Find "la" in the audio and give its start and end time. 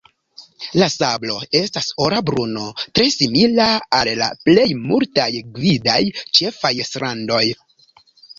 0.81-0.85, 4.23-4.31